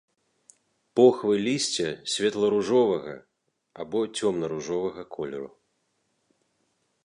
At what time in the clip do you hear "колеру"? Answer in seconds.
5.19-5.49